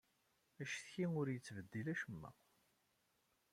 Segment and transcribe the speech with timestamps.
[0.61, 2.31] Accetki ur yettbeddil acemma.